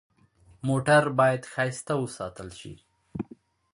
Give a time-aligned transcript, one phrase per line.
[0.67, 2.73] موټر باید ښایسته وساتل شي.